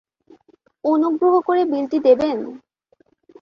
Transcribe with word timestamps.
অনুগ্রহ 0.83 1.33
করে 1.39 1.61
বিলটি 1.65 1.97
দেবেন? 1.99 2.37